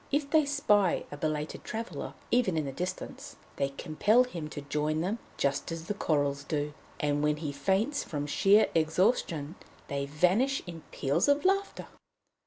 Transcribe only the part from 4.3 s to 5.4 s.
to join them,